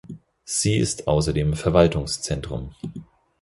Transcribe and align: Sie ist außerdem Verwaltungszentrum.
Sie 0.45 0.77
ist 0.77 1.07
außerdem 1.07 1.53
Verwaltungszentrum. 1.53 2.73